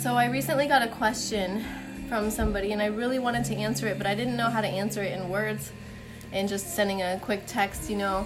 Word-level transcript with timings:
So 0.00 0.14
I 0.14 0.26
recently 0.26 0.68
got 0.68 0.82
a 0.82 0.86
question 0.86 1.64
from 2.08 2.30
somebody 2.30 2.70
and 2.70 2.80
I 2.80 2.86
really 2.86 3.18
wanted 3.18 3.44
to 3.46 3.56
answer 3.56 3.88
it, 3.88 3.98
but 3.98 4.06
I 4.06 4.14
didn't 4.14 4.36
know 4.36 4.48
how 4.48 4.60
to 4.60 4.66
answer 4.68 5.02
it 5.02 5.12
in 5.12 5.28
words 5.28 5.72
and 6.30 6.48
just 6.48 6.76
sending 6.76 7.02
a 7.02 7.18
quick 7.20 7.42
text, 7.48 7.90
you 7.90 7.96
know. 7.96 8.24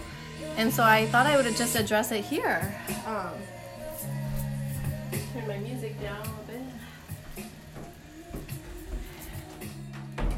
And 0.59 0.71
so 0.71 0.85
I 0.85 1.07
thought 1.07 1.27
I 1.27 1.35
would 1.35 1.46
just 1.57 1.75
address 1.75 2.12
it 2.12 2.27
here. 2.27 2.75
Um, 3.07 3.30
turn 5.32 5.48
my 5.48 5.57
music 5.57 5.98
down 6.03 6.21
a 6.21 6.53
bit. 6.53 7.46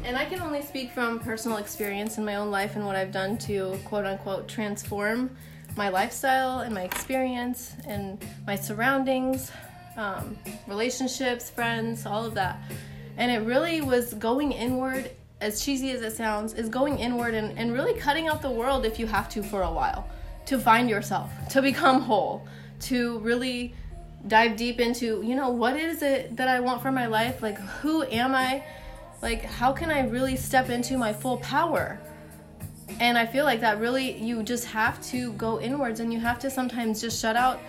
And 0.05 0.15
I 0.15 0.23
can 0.23 0.39
only 0.39 0.61
speak 0.61 0.93
from 0.93 1.19
personal 1.19 1.57
experience 1.57 2.17
in 2.17 2.23
my 2.23 2.35
own 2.35 2.49
life 2.49 2.77
and 2.77 2.85
what 2.85 2.95
I've 2.95 3.11
done 3.11 3.37
to 3.39 3.77
quote 3.83 4.05
unquote 4.05 4.47
transform 4.47 5.35
my 5.75 5.89
lifestyle 5.89 6.59
and 6.59 6.73
my 6.73 6.83
experience 6.83 7.73
and 7.85 8.23
my 8.47 8.55
surroundings, 8.55 9.51
um, 9.97 10.37
relationships, 10.67 11.49
friends, 11.49 12.05
all 12.05 12.25
of 12.25 12.33
that. 12.35 12.59
And 13.17 13.31
it 13.31 13.47
really 13.47 13.81
was 13.81 14.13
going 14.13 14.51
inward, 14.51 15.11
as 15.41 15.63
cheesy 15.63 15.91
as 15.91 16.01
it 16.01 16.15
sounds, 16.15 16.53
is 16.53 16.69
going 16.69 16.99
inward 16.99 17.33
and, 17.33 17.57
and 17.57 17.73
really 17.73 17.93
cutting 17.93 18.27
out 18.27 18.41
the 18.41 18.51
world 18.51 18.85
if 18.85 18.99
you 18.99 19.07
have 19.07 19.29
to 19.29 19.43
for 19.43 19.63
a 19.63 19.71
while 19.71 20.07
to 20.45 20.59
find 20.59 20.89
yourself, 20.89 21.31
to 21.49 21.61
become 21.61 22.01
whole, 22.01 22.45
to 22.79 23.19
really 23.19 23.73
dive 24.27 24.55
deep 24.55 24.79
into, 24.79 25.21
you 25.23 25.35
know, 25.35 25.49
what 25.49 25.75
is 25.77 26.01
it 26.01 26.35
that 26.35 26.47
I 26.47 26.59
want 26.59 26.81
for 26.81 26.91
my 26.91 27.05
life? 27.05 27.41
Like, 27.41 27.57
who 27.57 28.03
am 28.03 28.35
I? 28.35 28.63
Like, 29.21 29.43
how 29.43 29.71
can 29.71 29.91
I 29.91 30.07
really 30.07 30.35
step 30.35 30.69
into 30.69 30.97
my 30.97 31.13
full 31.13 31.37
power? 31.37 31.99
And 32.99 33.17
I 33.17 33.25
feel 33.25 33.45
like 33.45 33.61
that 33.61 33.79
really, 33.79 34.17
you 34.17 34.43
just 34.43 34.65
have 34.65 35.01
to 35.07 35.33
go 35.33 35.59
inwards 35.59 35.99
and 35.99 36.13
you 36.13 36.19
have 36.19 36.39
to 36.39 36.49
sometimes 36.49 37.01
just 37.01 37.19
shut 37.19 37.35
out 37.35 37.59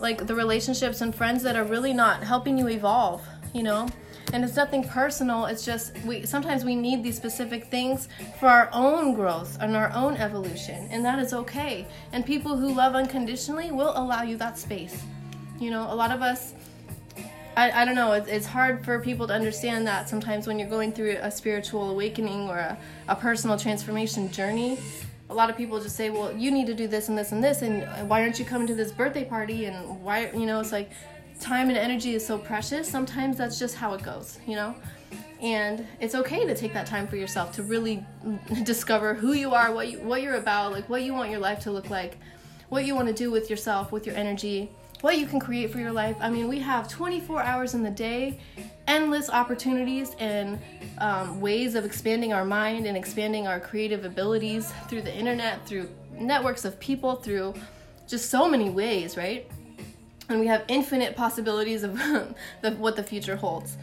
like 0.00 0.26
the 0.26 0.34
relationships 0.34 1.00
and 1.00 1.14
friends 1.14 1.42
that 1.42 1.56
are 1.56 1.64
really 1.64 1.92
not 1.92 2.22
helping 2.22 2.56
you 2.58 2.68
evolve, 2.68 3.26
you 3.52 3.62
know? 3.62 3.88
And 4.32 4.44
it's 4.44 4.56
nothing 4.56 4.84
personal, 4.84 5.46
it's 5.46 5.64
just 5.64 5.96
we 6.04 6.24
sometimes 6.24 6.64
we 6.64 6.76
need 6.76 7.02
these 7.02 7.16
specific 7.16 7.64
things 7.66 8.08
for 8.38 8.46
our 8.46 8.70
own 8.72 9.14
growth 9.14 9.58
and 9.60 9.74
our 9.74 9.92
own 9.92 10.16
evolution, 10.16 10.86
and 10.90 11.04
that 11.04 11.18
is 11.18 11.32
okay. 11.32 11.84
And 12.12 12.24
people 12.24 12.56
who 12.56 12.72
love 12.72 12.94
unconditionally 12.94 13.72
will 13.72 13.92
allow 13.96 14.22
you 14.22 14.36
that 14.36 14.56
space. 14.56 15.02
You 15.58 15.70
know, 15.70 15.82
a 15.92 15.94
lot 15.94 16.12
of 16.12 16.22
us 16.22 16.54
I, 17.56 17.82
I 17.82 17.84
don't 17.84 17.96
know, 17.96 18.12
it's, 18.12 18.28
it's 18.28 18.46
hard 18.46 18.84
for 18.84 19.00
people 19.00 19.26
to 19.26 19.34
understand 19.34 19.86
that 19.86 20.08
sometimes 20.08 20.46
when 20.46 20.58
you're 20.58 20.68
going 20.68 20.92
through 20.92 21.18
a 21.20 21.30
spiritual 21.30 21.90
awakening 21.90 22.48
or 22.48 22.58
a, 22.58 22.78
a 23.08 23.16
personal 23.16 23.58
transformation 23.58 24.30
journey 24.30 24.78
a 25.30 25.34
lot 25.34 25.48
of 25.48 25.56
people 25.56 25.80
just 25.80 25.96
say, 25.96 26.10
well, 26.10 26.32
you 26.32 26.50
need 26.50 26.66
to 26.66 26.74
do 26.74 26.88
this 26.88 27.08
and 27.08 27.16
this 27.16 27.30
and 27.30 27.42
this, 27.42 27.62
and 27.62 28.08
why 28.08 28.22
aren't 28.22 28.38
you 28.38 28.44
coming 28.44 28.66
to 28.66 28.74
this 28.74 28.90
birthday 28.90 29.24
party? 29.24 29.66
And 29.66 30.02
why, 30.02 30.30
you 30.32 30.44
know, 30.44 30.58
it's 30.60 30.72
like 30.72 30.90
time 31.38 31.68
and 31.68 31.78
energy 31.78 32.14
is 32.14 32.26
so 32.26 32.36
precious. 32.36 32.88
Sometimes 32.88 33.36
that's 33.36 33.58
just 33.58 33.76
how 33.76 33.94
it 33.94 34.02
goes, 34.02 34.40
you 34.46 34.56
know? 34.56 34.74
And 35.40 35.86
it's 36.00 36.14
okay 36.16 36.44
to 36.46 36.54
take 36.54 36.72
that 36.74 36.86
time 36.86 37.06
for 37.06 37.16
yourself 37.16 37.52
to 37.52 37.62
really 37.62 38.04
discover 38.64 39.14
who 39.14 39.32
you 39.32 39.54
are, 39.54 39.72
what, 39.72 39.90
you, 39.90 40.00
what 40.00 40.20
you're 40.20 40.34
about, 40.34 40.72
like 40.72 40.88
what 40.88 41.02
you 41.02 41.14
want 41.14 41.30
your 41.30 41.40
life 41.40 41.60
to 41.60 41.70
look 41.70 41.90
like, 41.90 42.18
what 42.68 42.84
you 42.84 42.96
want 42.96 43.06
to 43.06 43.14
do 43.14 43.30
with 43.30 43.48
yourself, 43.48 43.92
with 43.92 44.06
your 44.06 44.16
energy, 44.16 44.70
what 45.00 45.16
you 45.16 45.26
can 45.26 45.38
create 45.38 45.70
for 45.70 45.78
your 45.78 45.92
life. 45.92 46.16
I 46.20 46.28
mean, 46.28 46.48
we 46.48 46.58
have 46.58 46.88
24 46.88 47.42
hours 47.42 47.74
in 47.74 47.82
the 47.82 47.90
day, 47.90 48.40
endless 49.00 49.30
opportunities 49.30 50.14
and 50.18 50.58
um, 50.98 51.40
ways 51.40 51.74
of 51.74 51.84
expanding 51.84 52.32
our 52.32 52.44
mind 52.44 52.86
and 52.86 52.96
expanding 52.96 53.46
our 53.46 53.58
creative 53.58 54.04
abilities 54.04 54.72
through 54.88 55.00
the 55.00 55.14
internet, 55.14 55.66
through 55.66 55.88
networks 56.12 56.66
of 56.66 56.78
people, 56.80 57.16
through 57.16 57.54
just 58.06 58.28
so 58.28 58.48
many 58.48 58.68
ways, 58.68 59.16
right? 59.16 59.50
And 60.28 60.38
we 60.38 60.46
have 60.48 60.64
infinite 60.68 61.16
possibilities 61.16 61.82
of 61.82 61.94
the, 62.60 62.72
what 62.78 62.94
the 62.94 63.02
future 63.02 63.36
holds. 63.36 63.78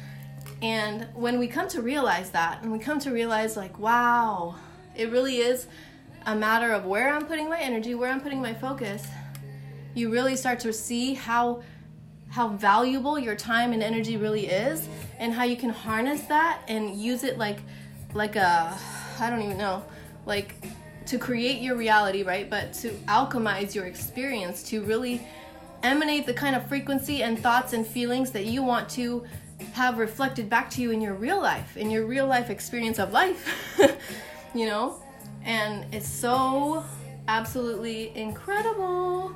And 0.61 1.07
when 1.15 1.39
we 1.39 1.47
come 1.47 1.67
to 1.69 1.81
realize 1.81 2.29
that, 2.31 2.61
and 2.61 2.71
we 2.71 2.79
come 2.79 2.99
to 2.99 3.11
realize, 3.11 3.57
like, 3.57 3.77
wow, 3.79 4.55
it 4.95 5.11
really 5.11 5.37
is 5.37 5.67
a 6.25 6.35
matter 6.35 6.71
of 6.71 6.85
where 6.85 7.13
I'm 7.13 7.25
putting 7.25 7.49
my 7.49 7.59
energy, 7.59 7.95
where 7.95 8.11
I'm 8.11 8.21
putting 8.21 8.41
my 8.41 8.53
focus, 8.53 9.05
you 9.95 10.11
really 10.11 10.35
start 10.35 10.59
to 10.59 10.71
see 10.71 11.15
how 11.15 11.63
how 12.29 12.49
valuable 12.49 13.17
your 13.17 13.35
time 13.35 13.73
and 13.73 13.81
energy 13.81 14.17
really 14.17 14.47
is 14.47 14.87
and 15.19 15.33
how 15.33 15.43
you 15.43 15.55
can 15.55 15.69
harness 15.69 16.21
that 16.23 16.61
and 16.67 16.95
use 16.95 17.23
it 17.23 17.37
like 17.37 17.59
like 18.13 18.35
a 18.35 18.77
I 19.19 19.29
don't 19.29 19.41
even 19.41 19.57
know 19.57 19.83
like 20.25 20.55
to 21.07 21.17
create 21.17 21.61
your 21.61 21.75
reality 21.75 22.23
right? 22.23 22.49
But 22.49 22.73
to 22.73 22.89
alchemize 23.07 23.73
your 23.73 23.85
experience 23.85 24.63
to 24.69 24.83
really 24.83 25.25
emanate 25.83 26.25
the 26.25 26.33
kind 26.33 26.55
of 26.55 26.67
frequency 26.67 27.23
and 27.23 27.39
thoughts 27.39 27.73
and 27.73 27.85
feelings 27.85 28.31
that 28.31 28.45
you 28.45 28.63
want 28.63 28.89
to 28.89 29.23
have 29.73 29.97
reflected 29.97 30.49
back 30.49 30.69
to 30.69 30.81
you 30.81 30.91
in 30.91 31.01
your 31.01 31.13
real 31.13 31.41
life 31.41 31.77
in 31.77 31.89
your 31.89 32.05
real 32.05 32.27
life 32.27 32.49
experience 32.49 32.99
of 32.99 33.11
life 33.11 33.75
you 34.53 34.65
know? 34.65 34.95
And 35.43 35.93
it's 35.93 36.07
so 36.07 36.83
absolutely 37.27 38.15
incredible 38.15 39.35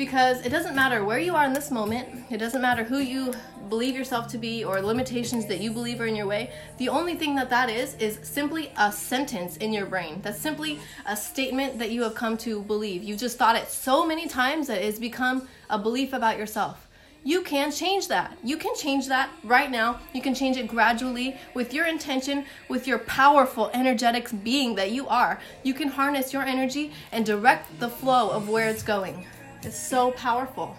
because 0.00 0.40
it 0.46 0.48
doesn't 0.48 0.74
matter 0.74 1.04
where 1.04 1.18
you 1.18 1.36
are 1.36 1.44
in 1.44 1.52
this 1.52 1.70
moment, 1.70 2.08
it 2.30 2.38
doesn't 2.38 2.62
matter 2.62 2.82
who 2.82 3.00
you 3.00 3.34
believe 3.68 3.94
yourself 3.94 4.26
to 4.28 4.38
be 4.38 4.64
or 4.64 4.80
limitations 4.80 5.44
that 5.44 5.60
you 5.60 5.70
believe 5.70 6.00
are 6.00 6.06
in 6.06 6.16
your 6.16 6.26
way. 6.26 6.50
The 6.78 6.88
only 6.88 7.16
thing 7.16 7.34
that 7.34 7.50
that 7.50 7.68
is 7.68 7.96
is 7.96 8.18
simply 8.22 8.72
a 8.78 8.90
sentence 8.90 9.58
in 9.58 9.74
your 9.74 9.84
brain. 9.84 10.22
That's 10.22 10.40
simply 10.40 10.78
a 11.04 11.14
statement 11.14 11.78
that 11.80 11.90
you 11.90 12.02
have 12.02 12.14
come 12.14 12.38
to 12.38 12.62
believe. 12.62 13.02
You've 13.02 13.18
just 13.18 13.36
thought 13.36 13.56
it 13.56 13.68
so 13.68 14.06
many 14.06 14.26
times 14.26 14.68
that 14.68 14.80
it's 14.80 14.98
become 14.98 15.46
a 15.68 15.78
belief 15.78 16.14
about 16.14 16.38
yourself. 16.38 16.88
You 17.22 17.42
can 17.42 17.70
change 17.70 18.08
that. 18.08 18.38
You 18.42 18.56
can 18.56 18.74
change 18.74 19.06
that 19.08 19.28
right 19.44 19.70
now. 19.70 20.00
You 20.14 20.22
can 20.22 20.34
change 20.34 20.56
it 20.56 20.66
gradually 20.66 21.36
with 21.52 21.74
your 21.74 21.84
intention, 21.84 22.46
with 22.70 22.86
your 22.86 23.00
powerful, 23.00 23.70
energetic 23.74 24.30
being 24.42 24.76
that 24.76 24.92
you 24.92 25.06
are. 25.08 25.38
You 25.62 25.74
can 25.74 25.88
harness 25.88 26.32
your 26.32 26.42
energy 26.42 26.90
and 27.12 27.26
direct 27.26 27.78
the 27.80 27.90
flow 27.90 28.30
of 28.30 28.48
where 28.48 28.70
it's 28.70 28.82
going. 28.82 29.26
It's 29.62 29.78
so 29.78 30.12
powerful. 30.12 30.76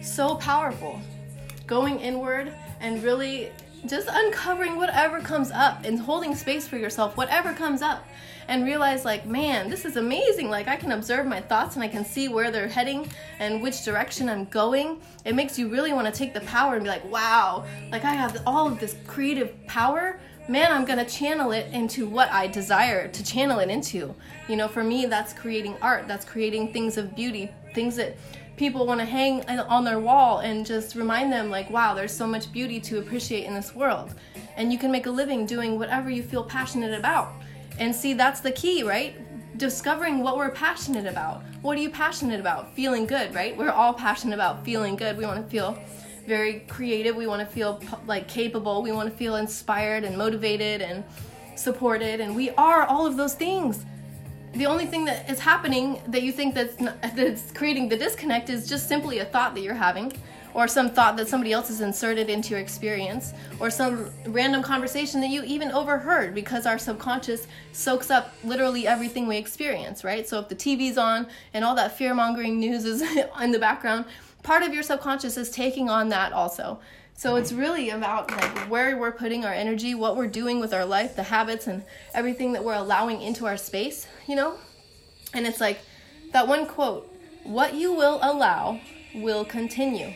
So 0.00 0.36
powerful. 0.36 1.00
Going 1.66 2.00
inward 2.00 2.52
and 2.80 3.02
really 3.02 3.50
just 3.86 4.08
uncovering 4.10 4.76
whatever 4.76 5.20
comes 5.20 5.50
up 5.50 5.84
and 5.84 5.98
holding 5.98 6.34
space 6.34 6.66
for 6.66 6.76
yourself, 6.76 7.16
whatever 7.16 7.52
comes 7.52 7.82
up, 7.82 8.06
and 8.48 8.64
realize, 8.64 9.04
like, 9.04 9.26
man, 9.26 9.68
this 9.68 9.84
is 9.84 9.96
amazing. 9.96 10.48
Like, 10.48 10.66
I 10.68 10.76
can 10.76 10.92
observe 10.92 11.26
my 11.26 11.40
thoughts 11.40 11.74
and 11.74 11.84
I 11.84 11.88
can 11.88 12.04
see 12.04 12.28
where 12.28 12.50
they're 12.50 12.68
heading 12.68 13.10
and 13.38 13.60
which 13.60 13.84
direction 13.84 14.28
I'm 14.28 14.44
going. 14.46 15.00
It 15.24 15.34
makes 15.34 15.58
you 15.58 15.68
really 15.68 15.92
want 15.92 16.06
to 16.06 16.12
take 16.12 16.32
the 16.32 16.40
power 16.42 16.74
and 16.74 16.84
be 16.84 16.88
like, 16.88 17.04
wow, 17.10 17.66
like, 17.90 18.04
I 18.04 18.14
have 18.14 18.40
all 18.46 18.66
of 18.66 18.80
this 18.80 18.96
creative 19.06 19.52
power 19.66 20.18
man, 20.48 20.70
I'm 20.70 20.84
going 20.84 21.04
to 21.04 21.04
channel 21.04 21.50
it 21.52 21.72
into 21.72 22.06
what 22.06 22.30
I 22.30 22.46
desire 22.46 23.08
to 23.08 23.24
channel 23.24 23.58
it 23.58 23.68
into. 23.68 24.14
You 24.48 24.56
know, 24.56 24.68
for 24.68 24.84
me, 24.84 25.06
that's 25.06 25.32
creating 25.32 25.76
art, 25.82 26.06
that's 26.06 26.24
creating 26.24 26.72
things 26.72 26.96
of 26.96 27.16
beauty, 27.16 27.50
things 27.76 27.94
that 27.94 28.16
people 28.56 28.86
want 28.86 28.98
to 28.98 29.06
hang 29.06 29.48
on 29.48 29.84
their 29.84 30.00
wall 30.00 30.38
and 30.38 30.66
just 30.66 30.96
remind 30.96 31.30
them, 31.30 31.50
like, 31.50 31.70
wow, 31.70 31.94
there's 31.94 32.10
so 32.10 32.26
much 32.26 32.50
beauty 32.50 32.80
to 32.80 32.98
appreciate 32.98 33.44
in 33.44 33.54
this 33.54 33.74
world. 33.74 34.14
And 34.56 34.72
you 34.72 34.78
can 34.78 34.90
make 34.90 35.06
a 35.06 35.10
living 35.10 35.46
doing 35.46 35.78
whatever 35.78 36.10
you 36.10 36.22
feel 36.22 36.42
passionate 36.42 36.98
about. 36.98 37.34
And 37.78 37.94
see, 37.94 38.14
that's 38.14 38.40
the 38.40 38.50
key, 38.50 38.82
right? 38.82 39.14
Discovering 39.58 40.22
what 40.22 40.38
we're 40.38 40.50
passionate 40.50 41.06
about. 41.06 41.42
What 41.60 41.76
are 41.76 41.80
you 41.82 41.90
passionate 41.90 42.40
about? 42.40 42.74
Feeling 42.74 43.06
good, 43.06 43.34
right? 43.34 43.54
We're 43.54 43.70
all 43.70 43.92
passionate 43.92 44.34
about 44.34 44.64
feeling 44.64 44.96
good. 44.96 45.18
We 45.18 45.26
want 45.26 45.44
to 45.44 45.50
feel 45.50 45.78
very 46.26 46.60
creative. 46.60 47.14
We 47.14 47.26
want 47.26 47.46
to 47.46 47.54
feel 47.54 47.80
like 48.06 48.26
capable. 48.26 48.82
We 48.82 48.92
want 48.92 49.10
to 49.10 49.16
feel 49.16 49.36
inspired 49.36 50.02
and 50.02 50.16
motivated 50.16 50.80
and 50.80 51.04
supported. 51.56 52.20
And 52.20 52.34
we 52.34 52.50
are 52.50 52.86
all 52.86 53.06
of 53.06 53.18
those 53.18 53.34
things. 53.34 53.84
The 54.56 54.64
only 54.64 54.86
thing 54.86 55.04
that 55.04 55.28
is 55.28 55.38
happening 55.38 56.00
that 56.08 56.22
you 56.22 56.32
think 56.32 56.54
that's, 56.54 56.80
not, 56.80 56.96
that's 57.14 57.52
creating 57.52 57.90
the 57.90 57.96
disconnect 57.98 58.48
is 58.48 58.66
just 58.66 58.88
simply 58.88 59.18
a 59.18 59.26
thought 59.26 59.54
that 59.54 59.60
you're 59.60 59.74
having, 59.74 60.14
or 60.54 60.66
some 60.66 60.88
thought 60.88 61.18
that 61.18 61.28
somebody 61.28 61.52
else 61.52 61.68
has 61.68 61.82
inserted 61.82 62.30
into 62.30 62.52
your 62.52 62.60
experience, 62.60 63.34
or 63.60 63.68
some 63.68 64.10
random 64.28 64.62
conversation 64.62 65.20
that 65.20 65.28
you 65.28 65.42
even 65.42 65.70
overheard 65.72 66.34
because 66.34 66.64
our 66.64 66.78
subconscious 66.78 67.46
soaks 67.72 68.10
up 68.10 68.32
literally 68.44 68.86
everything 68.86 69.26
we 69.26 69.36
experience, 69.36 70.04
right? 70.04 70.26
So 70.26 70.40
if 70.40 70.48
the 70.48 70.54
TV's 70.54 70.96
on 70.96 71.26
and 71.52 71.62
all 71.62 71.74
that 71.74 71.98
fear 71.98 72.14
mongering 72.14 72.58
news 72.58 72.86
is 72.86 73.02
in 73.42 73.52
the 73.52 73.58
background, 73.58 74.06
part 74.42 74.62
of 74.62 74.72
your 74.72 74.82
subconscious 74.82 75.36
is 75.36 75.50
taking 75.50 75.90
on 75.90 76.08
that 76.08 76.32
also. 76.32 76.80
So 77.18 77.36
it's 77.36 77.50
really 77.50 77.88
about 77.88 78.30
like 78.30 78.70
where 78.70 78.94
we're 78.98 79.10
putting 79.10 79.46
our 79.46 79.52
energy, 79.52 79.94
what 79.94 80.16
we're 80.16 80.26
doing 80.26 80.60
with 80.60 80.74
our 80.74 80.84
life, 80.84 81.16
the 81.16 81.22
habits 81.22 81.66
and 81.66 81.82
everything 82.12 82.52
that 82.52 82.62
we're 82.62 82.74
allowing 82.74 83.22
into 83.22 83.46
our 83.46 83.56
space, 83.56 84.06
you 84.26 84.36
know? 84.36 84.58
And 85.32 85.46
it's 85.46 85.58
like 85.58 85.78
that 86.32 86.46
one 86.46 86.66
quote, 86.66 87.10
what 87.42 87.72
you 87.72 87.94
will 87.94 88.18
allow 88.22 88.80
will 89.14 89.46
continue. 89.46 90.12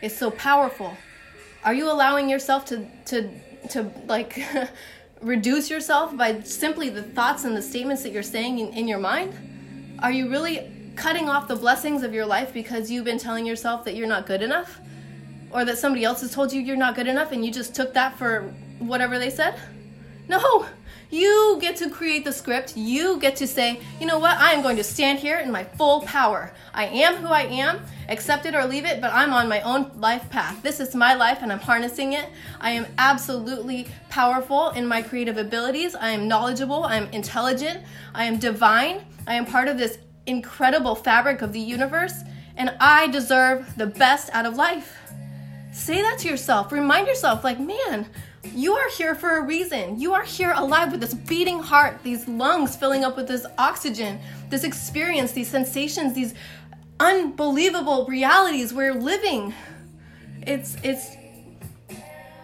It's 0.00 0.16
so 0.16 0.30
powerful. 0.30 0.96
Are 1.64 1.74
you 1.74 1.90
allowing 1.90 2.30
yourself 2.30 2.64
to 2.66 2.86
to 3.06 3.30
to 3.70 3.90
like 4.06 4.42
reduce 5.20 5.68
yourself 5.68 6.16
by 6.16 6.40
simply 6.40 6.88
the 6.88 7.02
thoughts 7.02 7.44
and 7.44 7.54
the 7.54 7.62
statements 7.62 8.02
that 8.04 8.12
you're 8.12 8.22
saying 8.22 8.58
in, 8.58 8.68
in 8.72 8.88
your 8.88 8.98
mind? 8.98 9.34
Are 9.98 10.10
you 10.10 10.30
really 10.30 10.92
cutting 10.96 11.28
off 11.28 11.46
the 11.46 11.56
blessings 11.56 12.02
of 12.02 12.14
your 12.14 12.24
life 12.24 12.54
because 12.54 12.90
you've 12.90 13.04
been 13.04 13.18
telling 13.18 13.44
yourself 13.44 13.84
that 13.84 13.96
you're 13.96 14.08
not 14.08 14.26
good 14.26 14.40
enough? 14.40 14.80
Or 15.52 15.64
that 15.64 15.78
somebody 15.78 16.04
else 16.04 16.20
has 16.20 16.32
told 16.34 16.52
you 16.52 16.60
you're 16.60 16.76
not 16.76 16.94
good 16.94 17.06
enough 17.06 17.32
and 17.32 17.44
you 17.44 17.52
just 17.52 17.74
took 17.74 17.94
that 17.94 18.16
for 18.18 18.42
whatever 18.78 19.18
they 19.18 19.30
said. 19.30 19.58
No, 20.28 20.66
you 21.10 21.58
get 21.60 21.76
to 21.76 21.90
create 21.90 22.24
the 22.24 22.32
script. 22.32 22.76
You 22.76 23.18
get 23.18 23.36
to 23.36 23.46
say, 23.46 23.80
you 24.00 24.06
know 24.06 24.18
what, 24.18 24.38
I 24.38 24.52
am 24.52 24.62
going 24.62 24.76
to 24.76 24.84
stand 24.84 25.18
here 25.18 25.38
in 25.38 25.50
my 25.50 25.64
full 25.64 26.00
power. 26.02 26.52
I 26.72 26.86
am 26.86 27.16
who 27.16 27.28
I 27.28 27.42
am, 27.42 27.80
accept 28.08 28.46
it 28.46 28.54
or 28.54 28.64
leave 28.64 28.86
it, 28.86 29.00
but 29.00 29.12
I'm 29.12 29.32
on 29.32 29.48
my 29.48 29.60
own 29.60 29.90
life 29.96 30.30
path. 30.30 30.62
This 30.62 30.80
is 30.80 30.94
my 30.94 31.14
life 31.14 31.38
and 31.42 31.52
I'm 31.52 31.58
harnessing 31.58 32.14
it. 32.14 32.30
I 32.60 32.70
am 32.70 32.86
absolutely 32.96 33.88
powerful 34.08 34.70
in 34.70 34.86
my 34.86 35.02
creative 35.02 35.36
abilities. 35.36 35.94
I 35.94 36.10
am 36.10 36.28
knowledgeable. 36.28 36.84
I 36.84 36.96
am 36.96 37.08
intelligent. 37.12 37.80
I 38.14 38.24
am 38.24 38.38
divine. 38.38 39.04
I 39.26 39.34
am 39.34 39.44
part 39.44 39.68
of 39.68 39.76
this 39.76 39.98
incredible 40.26 40.94
fabric 40.94 41.42
of 41.42 41.52
the 41.52 41.60
universe, 41.60 42.22
and 42.56 42.74
I 42.80 43.08
deserve 43.08 43.76
the 43.76 43.86
best 43.86 44.30
out 44.32 44.46
of 44.46 44.56
life. 44.56 44.98
Say 45.72 46.02
that 46.02 46.18
to 46.18 46.28
yourself. 46.28 46.70
Remind 46.70 47.06
yourself, 47.06 47.42
like, 47.42 47.58
man, 47.58 48.06
you 48.54 48.74
are 48.74 48.88
here 48.90 49.14
for 49.14 49.38
a 49.38 49.42
reason. 49.42 49.98
You 49.98 50.12
are 50.12 50.22
here 50.22 50.52
alive 50.54 50.92
with 50.92 51.00
this 51.00 51.14
beating 51.14 51.58
heart, 51.60 52.02
these 52.02 52.28
lungs 52.28 52.76
filling 52.76 53.04
up 53.04 53.16
with 53.16 53.26
this 53.26 53.46
oxygen, 53.56 54.20
this 54.50 54.64
experience, 54.64 55.32
these 55.32 55.48
sensations, 55.48 56.14
these 56.14 56.34
unbelievable 57.00 58.06
realities 58.06 58.74
we're 58.74 58.94
living. 58.94 59.54
It's 60.42 60.76
it's 60.82 61.16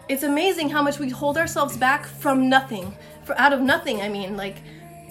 it's 0.08 0.22
amazing 0.22 0.70
how 0.70 0.82
much 0.82 0.98
we 0.98 1.10
hold 1.10 1.36
ourselves 1.36 1.76
back 1.76 2.06
from 2.06 2.48
nothing. 2.48 2.96
For 3.24 3.38
out 3.38 3.52
of 3.52 3.60
nothing, 3.60 4.00
I 4.00 4.08
mean, 4.08 4.36
like 4.36 4.56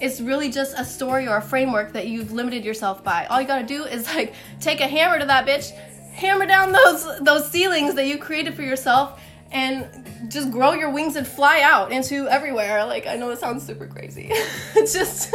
it's 0.00 0.20
really 0.20 0.50
just 0.50 0.76
a 0.76 0.84
story 0.84 1.28
or 1.28 1.36
a 1.36 1.42
framework 1.42 1.92
that 1.92 2.08
you've 2.08 2.32
limited 2.32 2.64
yourself 2.64 3.04
by. 3.04 3.26
All 3.26 3.40
you 3.40 3.46
got 3.46 3.60
to 3.60 3.66
do 3.66 3.84
is 3.84 4.06
like 4.14 4.34
take 4.60 4.80
a 4.80 4.88
hammer 4.88 5.18
to 5.20 5.26
that 5.26 5.46
bitch, 5.46 5.70
hammer 6.18 6.46
down 6.46 6.72
those 6.72 7.20
those 7.20 7.50
ceilings 7.50 7.94
that 7.94 8.06
you 8.06 8.18
created 8.18 8.54
for 8.54 8.62
yourself 8.62 9.20
and 9.50 9.86
just 10.28 10.50
grow 10.50 10.72
your 10.72 10.90
wings 10.90 11.16
and 11.16 11.26
fly 11.26 11.60
out 11.62 11.92
into 11.92 12.28
everywhere. 12.28 12.84
Like, 12.84 13.06
I 13.06 13.16
know 13.16 13.30
it 13.30 13.38
sounds 13.38 13.64
super 13.64 13.86
crazy. 13.86 14.28
it's 14.76 14.92
just, 14.92 15.34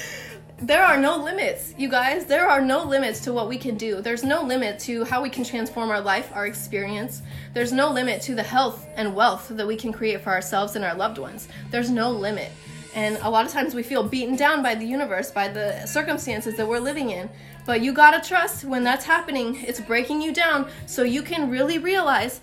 there 0.58 0.84
are 0.84 0.98
no 0.98 1.16
limits, 1.16 1.72
you 1.78 1.88
guys. 1.88 2.26
There 2.26 2.48
are 2.48 2.60
no 2.60 2.84
limits 2.84 3.20
to 3.20 3.32
what 3.32 3.48
we 3.48 3.56
can 3.56 3.76
do. 3.76 4.02
There's 4.02 4.22
no 4.22 4.42
limit 4.42 4.78
to 4.80 5.04
how 5.04 5.22
we 5.22 5.30
can 5.30 5.44
transform 5.44 5.90
our 5.90 6.00
life, 6.00 6.30
our 6.34 6.46
experience. 6.46 7.22
There's 7.54 7.72
no 7.72 7.90
limit 7.90 8.20
to 8.22 8.34
the 8.34 8.42
health 8.42 8.86
and 8.96 9.14
wealth 9.14 9.48
that 9.48 9.66
we 9.66 9.76
can 9.76 9.92
create 9.92 10.20
for 10.20 10.30
ourselves 10.30 10.76
and 10.76 10.84
our 10.84 10.94
loved 10.94 11.18
ones. 11.18 11.48
There's 11.70 11.90
no 11.90 12.10
limit. 12.10 12.52
And 12.96 13.18
a 13.22 13.30
lot 13.30 13.46
of 13.46 13.52
times 13.52 13.74
we 13.74 13.82
feel 13.84 14.02
beaten 14.02 14.34
down 14.34 14.62
by 14.62 14.74
the 14.74 14.86
universe, 14.86 15.30
by 15.30 15.48
the 15.48 15.86
circumstances 15.86 16.56
that 16.56 16.66
we're 16.66 16.80
living 16.80 17.10
in. 17.10 17.30
But 17.66 17.82
you 17.82 17.92
gotta 17.92 18.26
trust 18.26 18.64
when 18.64 18.82
that's 18.82 19.04
happening, 19.04 19.62
it's 19.62 19.80
breaking 19.80 20.22
you 20.22 20.32
down 20.32 20.68
so 20.86 21.02
you 21.02 21.22
can 21.22 21.50
really 21.50 21.78
realize 21.78 22.40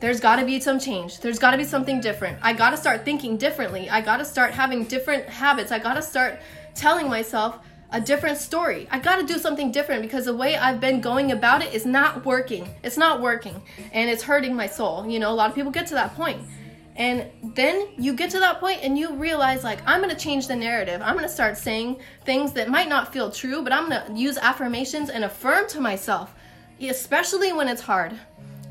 there's 0.00 0.20
got 0.20 0.36
to 0.36 0.46
be 0.46 0.60
some 0.60 0.78
change. 0.78 1.18
There's 1.18 1.40
got 1.40 1.50
to 1.50 1.56
be 1.56 1.64
something 1.64 2.00
different. 2.00 2.38
I 2.40 2.52
got 2.52 2.70
to 2.70 2.76
start 2.76 3.04
thinking 3.04 3.36
differently. 3.36 3.90
I 3.90 4.00
got 4.00 4.18
to 4.18 4.24
start 4.24 4.52
having 4.52 4.84
different 4.84 5.28
habits. 5.28 5.72
I 5.72 5.80
got 5.80 5.94
to 5.94 6.02
start 6.02 6.38
telling 6.76 7.08
myself 7.08 7.58
a 7.90 8.00
different 8.00 8.38
story. 8.38 8.86
I 8.90 8.98
got 8.98 9.16
to 9.16 9.26
do 9.26 9.38
something 9.38 9.72
different 9.72 10.02
because 10.02 10.26
the 10.26 10.36
way 10.36 10.56
I've 10.56 10.80
been 10.80 11.00
going 11.00 11.32
about 11.32 11.62
it 11.62 11.72
is 11.74 11.86
not 11.86 12.24
working. 12.24 12.68
It's 12.82 12.96
not 12.96 13.20
working 13.20 13.60
and 13.92 14.08
it's 14.10 14.22
hurting 14.22 14.54
my 14.54 14.66
soul. 14.66 15.08
You 15.08 15.18
know, 15.18 15.32
a 15.32 15.34
lot 15.34 15.48
of 15.48 15.56
people 15.56 15.72
get 15.72 15.86
to 15.88 15.94
that 15.94 16.14
point. 16.14 16.42
And 16.98 17.30
then 17.54 17.90
you 17.96 18.12
get 18.12 18.30
to 18.30 18.40
that 18.40 18.58
point 18.58 18.80
and 18.82 18.98
you 18.98 19.14
realize, 19.14 19.62
like, 19.62 19.78
I'm 19.86 20.00
gonna 20.00 20.16
change 20.16 20.48
the 20.48 20.56
narrative. 20.56 21.00
I'm 21.00 21.14
gonna 21.14 21.28
start 21.28 21.56
saying 21.56 22.00
things 22.24 22.52
that 22.54 22.68
might 22.68 22.88
not 22.88 23.12
feel 23.12 23.30
true, 23.30 23.62
but 23.62 23.72
I'm 23.72 23.88
gonna 23.88 24.06
use 24.14 24.36
affirmations 24.36 25.08
and 25.08 25.24
affirm 25.24 25.68
to 25.68 25.80
myself, 25.80 26.34
especially 26.80 27.52
when 27.52 27.68
it's 27.68 27.82
hard 27.82 28.18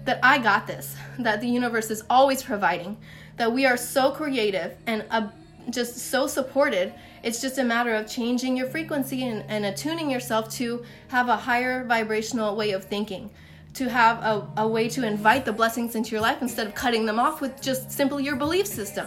that 0.03 0.19
I 0.21 0.39
got 0.39 0.67
this, 0.67 0.95
that 1.19 1.39
the 1.39 1.47
universe 1.47 1.89
is 1.89 2.03
always 2.09 2.43
providing, 2.43 2.97
that 3.37 3.51
we 3.51 3.65
are 3.65 3.77
so 3.77 4.11
creative 4.11 4.75
and 4.87 5.05
uh, 5.09 5.29
just 5.69 5.97
so 5.97 6.27
supported. 6.27 6.93
It's 7.23 7.41
just 7.41 7.57
a 7.57 7.63
matter 7.63 7.95
of 7.95 8.07
changing 8.09 8.57
your 8.57 8.67
frequency 8.67 9.25
and, 9.25 9.43
and 9.47 9.65
attuning 9.65 10.11
yourself 10.11 10.49
to 10.55 10.83
have 11.07 11.29
a 11.29 11.37
higher 11.37 11.85
vibrational 11.85 12.57
way 12.57 12.71
of 12.71 12.83
thinking, 12.83 13.29
to 13.77 13.89
have 13.89 14.17
a, 14.23 14.47
a 14.57 14.67
way 14.67 14.89
to 14.89 15.05
invite 15.05 15.45
the 15.45 15.53
blessings 15.53 15.95
into 15.95 16.11
your 16.11 16.21
life 16.21 16.41
instead 16.41 16.65
of 16.65 16.73
cutting 16.73 17.05
them 17.05 17.19
off 17.19 17.41
with 17.41 17.61
just 17.61 17.91
simply 17.91 18.23
your 18.23 18.35
belief 18.35 18.65
system. 18.65 19.05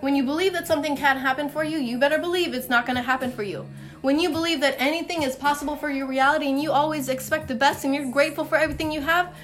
When 0.00 0.16
you 0.16 0.24
believe 0.24 0.52
that 0.52 0.66
something 0.66 0.96
can 0.96 1.16
happen 1.16 1.48
for 1.48 1.64
you, 1.64 1.78
you 1.78 1.98
better 1.98 2.18
believe 2.18 2.54
it's 2.54 2.68
not 2.68 2.86
going 2.86 2.96
to 2.96 3.02
happen 3.02 3.30
for 3.30 3.44
you. 3.44 3.66
When 4.00 4.18
you 4.18 4.30
believe 4.30 4.60
that 4.60 4.76
anything 4.78 5.22
is 5.22 5.36
possible 5.36 5.76
for 5.76 5.90
your 5.90 6.06
reality 6.06 6.48
and 6.48 6.60
you 6.60 6.72
always 6.72 7.08
expect 7.08 7.48
the 7.48 7.54
best 7.54 7.84
and 7.84 7.94
you're 7.94 8.10
grateful 8.10 8.44
for 8.44 8.56
everything 8.56 8.92
you 8.92 9.00
have, 9.00 9.34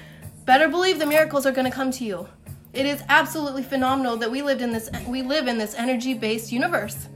better 0.45 0.67
believe 0.67 0.99
the 0.99 1.05
miracles 1.05 1.45
are 1.45 1.51
going 1.51 1.69
to 1.69 1.75
come 1.75 1.91
to 1.91 2.05
you. 2.05 2.27
It 2.73 2.85
is 2.85 3.03
absolutely 3.07 3.63
phenomenal 3.63 4.17
that 4.17 4.29
we 4.29 4.41
lived 4.41 4.61
in 4.61 4.71
this 4.71 4.89
we 5.07 5.21
live 5.21 5.47
in 5.47 5.57
this 5.57 5.75
energy-based 5.75 6.51
universe. 6.51 7.07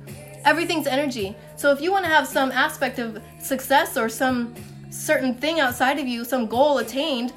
Everything's 0.46 0.88
energy. 0.88 1.36
So 1.58 1.72
if 1.72 1.82
you 1.82 1.92
want 1.92 2.06
to 2.06 2.12
have 2.12 2.28
some 2.28 2.52
aspect 2.52 2.98
of 2.98 3.22
success 3.42 3.98
or 3.98 4.08
some 4.08 4.56
certain 4.90 5.36
thing 5.36 5.60
outside 5.60 6.00
of 6.00 6.08
you, 6.08 6.26
some 6.26 6.48
goal 6.48 6.78
attained, 6.80 7.34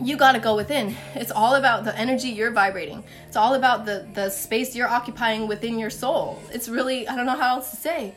you 0.00 0.16
got 0.16 0.32
to 0.32 0.38
go 0.38 0.56
within. 0.56 0.96
It's 1.14 1.30
all 1.30 1.54
about 1.56 1.84
the 1.84 1.96
energy 1.98 2.28
you're 2.28 2.50
vibrating. 2.50 3.04
It's 3.26 3.36
all 3.36 3.54
about 3.54 3.84
the 3.84 4.06
the 4.14 4.30
space 4.30 4.74
you're 4.74 4.88
occupying 4.88 5.48
within 5.48 5.78
your 5.78 5.90
soul. 5.90 6.42
It's 6.50 6.68
really 6.68 7.06
I 7.06 7.16
don't 7.16 7.26
know 7.26 7.36
how 7.36 7.56
else 7.56 7.70
to 7.70 7.76
say 7.76 8.14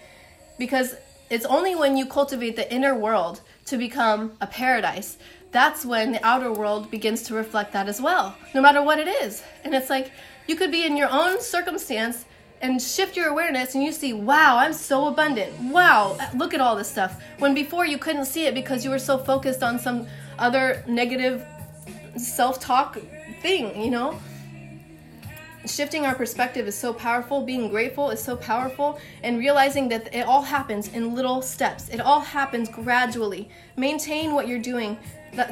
because 0.57 0.95
it's 1.29 1.45
only 1.45 1.75
when 1.75 1.97
you 1.97 2.05
cultivate 2.05 2.55
the 2.55 2.71
inner 2.73 2.95
world 2.95 3.41
to 3.65 3.77
become 3.77 4.33
a 4.39 4.47
paradise 4.47 5.17
that's 5.55 5.85
when 5.85 6.11
the 6.11 6.21
outer 6.21 6.51
world 6.51 6.91
begins 6.91 7.23
to 7.23 7.33
reflect 7.33 7.71
that 7.71 7.87
as 7.87 8.01
well, 8.01 8.35
no 8.53 8.61
matter 8.61 8.81
what 8.83 8.99
it 8.99 9.07
is. 9.07 9.41
And 9.63 9.73
it's 9.73 9.89
like 9.89 10.11
you 10.47 10.57
could 10.57 10.69
be 10.69 10.85
in 10.85 10.97
your 10.97 11.07
own 11.09 11.39
circumstance 11.39 12.25
and 12.61 12.81
shift 12.81 13.15
your 13.15 13.27
awareness 13.27 13.75
and 13.75 13.83
you 13.83 13.91
see, 13.91 14.13
wow, 14.13 14.57
I'm 14.57 14.73
so 14.73 15.07
abundant. 15.07 15.53
Wow, 15.59 16.17
look 16.35 16.53
at 16.53 16.61
all 16.61 16.75
this 16.75 16.89
stuff. 16.89 17.21
When 17.39 17.53
before 17.53 17.85
you 17.85 17.97
couldn't 17.97 18.25
see 18.25 18.45
it 18.45 18.53
because 18.53 18.83
you 18.83 18.91
were 18.91 18.99
so 18.99 19.17
focused 19.17 19.63
on 19.63 19.79
some 19.79 20.07
other 20.39 20.83
negative 20.87 21.45
self 22.17 22.59
talk 22.59 22.97
thing, 23.41 23.81
you 23.81 23.91
know? 23.91 24.19
Shifting 25.65 26.05
our 26.05 26.13
perspective 26.13 26.67
is 26.67 26.77
so 26.77 26.93
powerful. 26.93 27.41
Being 27.41 27.69
grateful 27.69 28.11
is 28.11 28.21
so 28.21 28.35
powerful. 28.35 28.99
And 29.23 29.39
realizing 29.39 29.89
that 29.89 30.13
it 30.13 30.27
all 30.27 30.43
happens 30.43 30.89
in 30.89 31.15
little 31.15 31.41
steps, 31.41 31.89
it 31.89 31.99
all 31.99 32.19
happens 32.19 32.69
gradually. 32.69 33.49
Maintain 33.75 34.33
what 34.33 34.47
you're 34.47 34.59
doing 34.59 34.97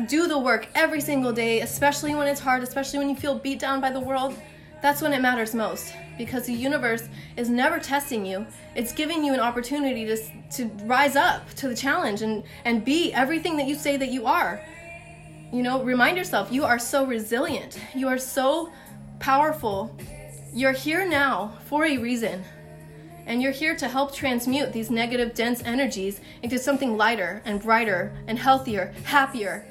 do 0.07 0.27
the 0.27 0.37
work 0.37 0.67
every 0.75 1.01
single 1.01 1.33
day, 1.33 1.61
especially 1.61 2.15
when 2.15 2.27
it's 2.27 2.39
hard, 2.39 2.63
especially 2.63 2.99
when 2.99 3.09
you 3.09 3.15
feel 3.15 3.37
beat 3.37 3.59
down 3.59 3.81
by 3.81 3.91
the 3.91 3.99
world. 3.99 4.35
That's 4.83 5.01
when 5.01 5.13
it 5.13 5.21
matters 5.21 5.55
most 5.55 5.93
because 6.17 6.45
the 6.45 6.51
universe 6.51 7.07
is 7.37 7.49
never 7.49 7.79
testing 7.79 8.25
you. 8.25 8.45
It's 8.75 8.91
giving 8.91 9.23
you 9.23 9.33
an 9.33 9.39
opportunity 9.39 10.05
to, 10.05 10.17
to 10.57 10.65
rise 10.83 11.15
up 11.15 11.49
to 11.53 11.69
the 11.69 11.75
challenge 11.75 12.21
and, 12.21 12.43
and 12.65 12.83
be 12.83 13.13
everything 13.13 13.55
that 13.55 13.65
you 13.65 13.75
say 13.75 13.95
that 13.95 14.09
you 14.09 14.25
are. 14.25 14.61
You 15.53 15.63
know, 15.63 15.81
remind 15.81 16.17
yourself 16.17 16.51
you 16.51 16.65
are 16.65 16.77
so 16.77 17.05
resilient, 17.05 17.79
you 17.95 18.09
are 18.09 18.17
so 18.17 18.73
powerful. 19.19 19.97
You're 20.53 20.73
here 20.73 21.07
now 21.07 21.57
for 21.67 21.85
a 21.85 21.97
reason. 21.97 22.43
And 23.25 23.41
you're 23.41 23.53
here 23.53 23.77
to 23.77 23.87
help 23.87 24.13
transmute 24.13 24.73
these 24.73 24.91
negative, 24.91 25.33
dense 25.33 25.63
energies 25.63 26.19
into 26.41 26.59
something 26.59 26.97
lighter 26.97 27.41
and 27.45 27.61
brighter 27.61 28.13
and 28.27 28.37
healthier, 28.37 28.93
happier, 29.05 29.65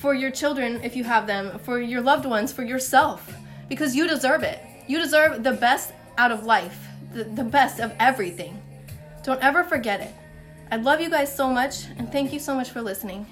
for 0.00 0.12
your 0.12 0.32
children 0.32 0.80
if 0.82 0.96
you 0.96 1.04
have 1.04 1.28
them, 1.28 1.56
for 1.60 1.80
your 1.80 2.00
loved 2.00 2.26
ones, 2.26 2.52
for 2.52 2.64
yourself, 2.64 3.32
because 3.68 3.94
you 3.94 4.06
deserve 4.06 4.42
it. 4.42 4.60
You 4.86 4.98
deserve 4.98 5.42
the 5.42 5.52
best 5.52 5.92
out 6.18 6.30
of 6.30 6.44
life, 6.44 6.78
the, 7.12 7.24
the 7.24 7.44
best 7.44 7.80
of 7.80 7.92
everything. 7.98 8.60
Don't 9.22 9.42
ever 9.42 9.64
forget 9.64 10.00
it. 10.00 10.14
I 10.70 10.76
love 10.76 11.00
you 11.00 11.10
guys 11.10 11.34
so 11.34 11.48
much, 11.48 11.86
and 11.98 12.10
thank 12.10 12.32
you 12.32 12.38
so 12.38 12.54
much 12.54 12.70
for 12.70 12.82
listening. 12.82 13.26